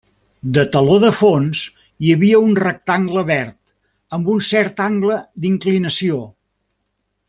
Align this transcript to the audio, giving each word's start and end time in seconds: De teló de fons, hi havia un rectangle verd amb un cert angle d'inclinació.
De 0.53 0.61
teló 0.75 0.95
de 1.03 1.11
fons, 1.17 1.61
hi 2.07 2.15
havia 2.15 2.41
un 2.47 2.57
rectangle 2.63 3.25
verd 3.29 3.55
amb 4.19 4.35
un 4.37 4.45
cert 4.51 4.85
angle 4.91 5.23
d'inclinació. 5.47 6.23